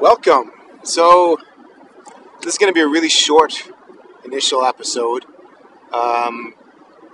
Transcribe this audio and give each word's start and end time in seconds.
Welcome. 0.00 0.52
So, 0.84 1.38
this 2.40 2.52
is 2.52 2.58
going 2.58 2.70
to 2.70 2.72
be 2.72 2.82
a 2.82 2.86
really 2.86 3.08
short 3.08 3.68
initial 4.24 4.64
episode. 4.64 5.24
Um, 5.92 6.54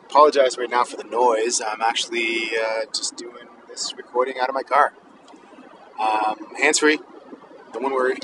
apologize 0.02 0.58
right 0.58 0.68
now 0.68 0.84
for 0.84 0.98
the 0.98 1.04
noise. 1.04 1.62
I'm 1.66 1.80
actually 1.80 2.50
uh, 2.62 2.84
just 2.94 3.16
doing 3.16 3.46
this 3.68 3.94
recording 3.96 4.38
out 4.38 4.50
of 4.50 4.54
my 4.54 4.64
car. 4.64 4.92
Um, 5.98 6.54
Hands 6.60 6.78
free. 6.78 6.98
Don't 7.72 7.84
worry. 7.84 8.18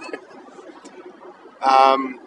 um, 1.63 2.21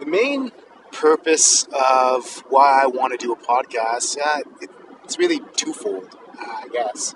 the 0.00 0.06
main 0.06 0.52
purpose 0.90 1.64
of 1.64 2.44
why 2.48 2.82
I 2.82 2.86
want 2.86 3.12
to 3.12 3.18
do 3.18 3.34
a 3.34 3.36
podcast, 3.36 4.16
uh, 4.18 4.40
it, 4.62 4.70
it's 5.04 5.18
really 5.18 5.40
twofold, 5.54 6.16
uh, 6.40 6.62
I 6.64 6.68
guess. 6.72 7.14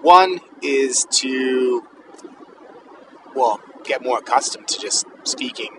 One 0.00 0.40
is 0.62 1.06
to 1.10 1.86
well, 3.34 3.60
get 3.84 4.02
more 4.02 4.18
accustomed 4.18 4.68
to 4.68 4.80
just 4.80 5.06
speaking 5.24 5.78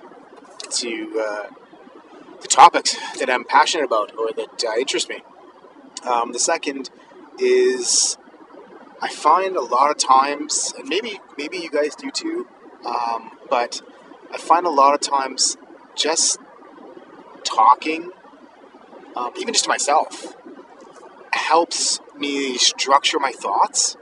to 0.70 1.24
uh, 1.26 1.50
the 2.42 2.48
topics 2.48 2.98
that 3.20 3.30
I'm 3.30 3.44
passionate 3.44 3.86
about 3.86 4.16
or 4.18 4.30
that 4.36 4.64
uh, 4.66 4.80
interest 4.80 5.10
me. 5.10 5.24
Um, 6.04 6.32
the 6.32 6.40
second 6.40 6.90
is 7.40 8.18
I 9.02 9.10
find 9.10 9.56
a 9.56 9.62
lot 9.62 9.92
of 9.92 9.98
times, 9.98 10.74
and 10.78 10.88
maybe 10.88 11.20
maybe 11.38 11.58
you 11.58 11.70
guys 11.70 11.96
do 11.96 12.12
too, 12.12 12.48
um, 12.86 13.32
but 13.50 13.82
I 14.32 14.38
find 14.38 14.66
a 14.66 14.70
lot 14.70 14.94
of 14.94 15.02
times 15.02 15.58
just 15.96 16.40
talking, 17.44 18.12
um, 19.16 19.32
even 19.38 19.54
just 19.54 19.66
to 19.66 19.70
myself, 19.70 20.36
helps 21.32 22.00
me 22.18 22.58
structure 22.58 23.20
my 23.20 23.32
thoughts 23.32 23.98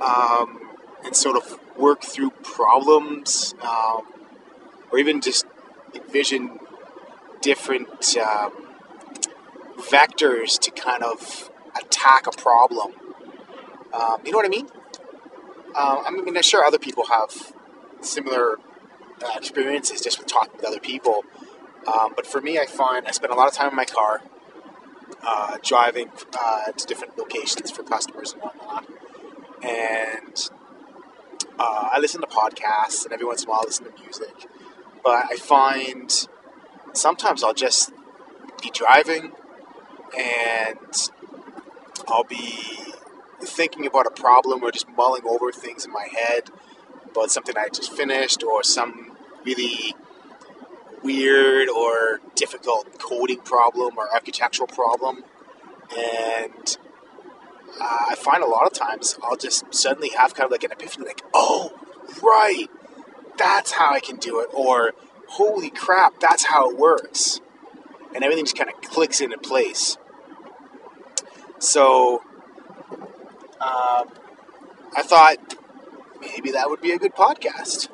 um, 0.00 0.59
and 1.04 1.14
sort 1.16 1.36
of 1.36 1.58
work 1.76 2.02
through 2.02 2.30
problems 2.42 3.54
um, 3.62 4.02
or 4.90 4.98
even 4.98 5.20
just 5.20 5.46
envision 5.94 6.58
different 7.40 8.16
um, 8.18 8.52
vectors 9.78 10.58
to 10.58 10.70
kind 10.70 11.02
of 11.02 11.50
attack 11.80 12.26
a 12.26 12.32
problem. 12.32 12.92
Um, 13.92 14.18
you 14.24 14.32
know 14.32 14.38
what 14.38 14.46
I 14.46 14.50
mean? 14.50 14.68
Uh, 15.74 16.02
I 16.06 16.10
mean, 16.10 16.36
I'm 16.36 16.42
sure 16.42 16.64
other 16.64 16.78
people 16.78 17.06
have 17.06 17.52
similar 18.00 18.58
uh, 19.22 19.36
experiences 19.36 20.00
just 20.00 20.18
with 20.18 20.26
talking 20.26 20.56
with 20.56 20.64
other 20.64 20.80
people. 20.80 21.24
Um, 21.86 22.12
but 22.14 22.26
for 22.26 22.40
me, 22.40 22.58
I 22.58 22.66
find 22.66 23.06
I 23.06 23.10
spend 23.12 23.32
a 23.32 23.36
lot 23.36 23.48
of 23.48 23.54
time 23.54 23.70
in 23.70 23.76
my 23.76 23.84
car, 23.84 24.22
uh, 25.22 25.58
driving 25.62 26.10
uh, 26.38 26.72
to 26.72 26.86
different 26.86 27.16
locations 27.18 27.70
for 27.70 27.82
customers 27.82 28.32
and 28.32 28.42
whatnot. 28.42 28.86
And 29.62 30.50
uh, 31.60 31.90
I 31.92 31.98
listen 32.00 32.22
to 32.22 32.26
podcasts 32.26 33.04
and 33.04 33.12
every 33.12 33.26
once 33.26 33.42
in 33.42 33.48
a 33.48 33.50
while 33.50 33.60
I 33.62 33.66
listen 33.66 33.84
to 33.84 34.02
music. 34.02 34.46
But 35.04 35.26
I 35.30 35.36
find 35.36 36.10
sometimes 36.94 37.44
I'll 37.44 37.52
just 37.52 37.92
be 38.62 38.70
driving 38.70 39.32
and 40.18 41.10
I'll 42.08 42.24
be 42.24 42.94
thinking 43.42 43.86
about 43.86 44.06
a 44.06 44.10
problem 44.10 44.62
or 44.62 44.70
just 44.70 44.88
mulling 44.96 45.22
over 45.26 45.52
things 45.52 45.84
in 45.84 45.92
my 45.92 46.08
head 46.10 46.50
about 47.10 47.30
something 47.30 47.54
I 47.58 47.68
just 47.68 47.92
finished 47.92 48.42
or 48.42 48.62
some 48.62 49.16
really 49.44 49.94
weird 51.02 51.68
or 51.68 52.20
difficult 52.34 52.98
coding 52.98 53.40
problem 53.40 53.98
or 53.98 54.10
architectural 54.12 54.66
problem. 54.66 55.24
And 55.94 56.78
uh, 57.80 58.06
I 58.10 58.14
find 58.14 58.42
a 58.42 58.46
lot 58.46 58.66
of 58.66 58.72
times 58.72 59.18
I'll 59.22 59.36
just 59.36 59.72
suddenly 59.72 60.10
have 60.10 60.34
kind 60.34 60.44
of 60.44 60.50
like 60.50 60.64
an 60.64 60.72
epiphany, 60.72 61.06
like, 61.06 61.22
oh, 61.32 61.72
right, 62.22 62.66
that's 63.38 63.72
how 63.72 63.92
I 63.92 64.00
can 64.00 64.16
do 64.16 64.40
it, 64.40 64.48
or 64.52 64.92
holy 65.28 65.70
crap, 65.70 66.20
that's 66.20 66.44
how 66.44 66.70
it 66.70 66.76
works. 66.76 67.40
And 68.14 68.24
everything 68.24 68.44
just 68.44 68.56
kind 68.56 68.68
of 68.68 68.80
clicks 68.82 69.20
into 69.20 69.38
place. 69.38 69.96
So, 71.58 72.22
um, 73.60 74.08
I 74.96 75.02
thought 75.02 75.36
maybe 76.20 76.50
that 76.50 76.68
would 76.68 76.80
be 76.80 76.92
a 76.92 76.98
good 76.98 77.14
podcast. 77.14 77.88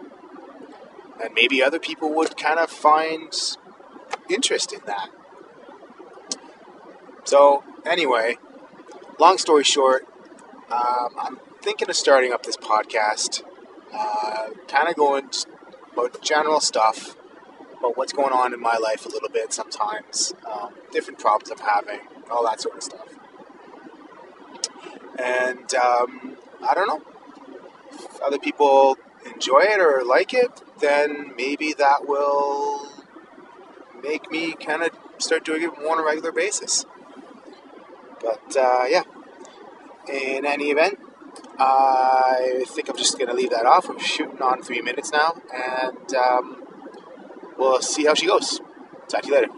And 1.22 1.34
maybe 1.34 1.62
other 1.62 1.78
people 1.78 2.14
would 2.14 2.36
kind 2.36 2.58
of 2.58 2.70
find 2.70 3.32
interest 4.28 4.72
in 4.72 4.80
that. 4.86 5.10
So, 7.24 7.64
anyway, 7.84 8.36
long 9.18 9.38
story 9.38 9.64
short, 9.64 10.06
um, 10.70 11.14
I'm 11.18 11.38
thinking 11.62 11.88
of 11.88 11.96
starting 11.96 12.32
up 12.32 12.42
this 12.42 12.56
podcast, 12.56 13.42
uh, 13.92 14.48
kind 14.68 14.88
of 14.88 14.96
going 14.96 15.30
about 15.92 16.20
general 16.22 16.60
stuff, 16.60 17.16
about 17.78 17.96
what's 17.96 18.12
going 18.12 18.32
on 18.32 18.52
in 18.52 18.60
my 18.60 18.76
life 18.76 19.06
a 19.06 19.08
little 19.08 19.28
bit 19.28 19.52
sometimes, 19.52 20.34
um, 20.50 20.74
different 20.92 21.18
problems 21.18 21.50
I'm 21.50 21.66
having, 21.66 22.00
all 22.30 22.44
that 22.44 22.60
sort 22.60 22.76
of 22.76 22.82
stuff. 22.82 23.08
And 25.18 25.74
um, 25.74 26.36
I 26.62 26.74
don't 26.74 26.86
know, 26.86 27.02
if 27.92 28.20
other 28.20 28.38
people 28.38 28.98
enjoy 29.24 29.60
it 29.60 29.80
or 29.80 30.04
like 30.04 30.34
it, 30.34 30.62
then 30.80 31.32
maybe 31.36 31.72
that 31.72 32.06
will 32.06 32.90
make 34.02 34.30
me 34.30 34.52
kind 34.52 34.82
of 34.82 34.90
start 35.18 35.44
doing 35.44 35.62
it 35.62 35.78
more 35.80 35.92
on 35.92 36.00
a 36.00 36.04
regular 36.04 36.32
basis. 36.32 36.84
But 38.20 38.56
uh, 38.56 38.84
yeah, 38.88 39.02
in 40.08 40.46
any 40.46 40.70
event, 40.70 40.98
I 41.58 42.64
think 42.68 42.88
I'm 42.88 42.96
just 42.96 43.18
going 43.18 43.28
to 43.28 43.34
leave 43.34 43.50
that 43.50 43.66
off. 43.66 43.88
We're 43.88 43.98
shooting 43.98 44.40
on 44.40 44.62
three 44.62 44.80
minutes 44.80 45.12
now, 45.12 45.34
and 45.52 46.14
um, 46.14 46.64
we'll 47.58 47.80
see 47.82 48.04
how 48.04 48.14
she 48.14 48.26
goes. 48.26 48.60
Talk 49.08 49.22
to 49.22 49.28
you 49.28 49.34
later. 49.34 49.48